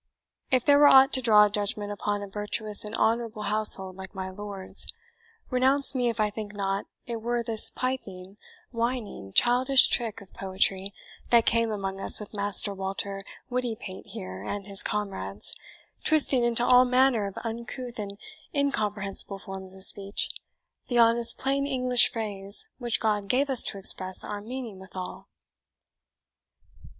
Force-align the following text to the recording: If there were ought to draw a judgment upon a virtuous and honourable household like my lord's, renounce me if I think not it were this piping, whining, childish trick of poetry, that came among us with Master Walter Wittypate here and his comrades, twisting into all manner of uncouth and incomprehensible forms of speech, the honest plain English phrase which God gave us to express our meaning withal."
If 0.49 0.65
there 0.65 0.79
were 0.79 0.87
ought 0.87 1.13
to 1.13 1.21
draw 1.21 1.45
a 1.45 1.49
judgment 1.51 1.91
upon 1.91 2.23
a 2.23 2.27
virtuous 2.27 2.83
and 2.83 2.95
honourable 2.95 3.43
household 3.43 3.97
like 3.97 4.15
my 4.15 4.31
lord's, 4.31 4.91
renounce 5.51 5.93
me 5.93 6.09
if 6.09 6.19
I 6.19 6.31
think 6.31 6.53
not 6.55 6.87
it 7.05 7.17
were 7.17 7.43
this 7.43 7.69
piping, 7.69 8.37
whining, 8.71 9.31
childish 9.31 9.85
trick 9.87 10.19
of 10.19 10.33
poetry, 10.33 10.91
that 11.29 11.45
came 11.45 11.69
among 11.69 11.99
us 11.99 12.19
with 12.19 12.33
Master 12.33 12.73
Walter 12.73 13.21
Wittypate 13.51 14.07
here 14.07 14.41
and 14.41 14.65
his 14.65 14.81
comrades, 14.81 15.55
twisting 16.03 16.43
into 16.43 16.65
all 16.65 16.83
manner 16.83 17.27
of 17.27 17.37
uncouth 17.43 17.99
and 17.99 18.17
incomprehensible 18.55 19.37
forms 19.37 19.75
of 19.75 19.83
speech, 19.83 20.31
the 20.87 20.97
honest 20.97 21.37
plain 21.37 21.67
English 21.67 22.11
phrase 22.11 22.67
which 22.79 22.99
God 22.99 23.27
gave 23.29 23.51
us 23.51 23.61
to 23.65 23.77
express 23.77 24.23
our 24.23 24.41
meaning 24.41 24.79
withal." 24.79 25.27